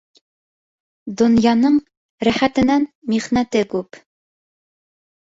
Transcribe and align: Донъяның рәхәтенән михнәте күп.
Донъяның 1.19 1.75
рәхәтенән 2.27 2.87
михнәте 3.11 3.61
күп. 3.75 4.01